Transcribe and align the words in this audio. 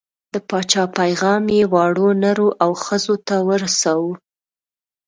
د 0.33 0.35
پاچا 0.49 0.83
پیغام 0.99 1.43
یې 1.57 1.61
واړو، 1.73 2.07
نرو 2.23 2.49
او 2.63 2.71
ښځو 2.83 3.15
ته 3.27 3.35
ورساوه. 3.47 4.13